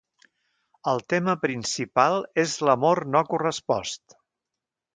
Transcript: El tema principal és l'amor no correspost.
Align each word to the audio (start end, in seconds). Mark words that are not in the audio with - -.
El 0.93 1.01
tema 1.13 1.35
principal 1.43 2.17
és 2.45 2.57
l'amor 2.69 3.05
no 3.17 3.25
correspost. 3.35 4.19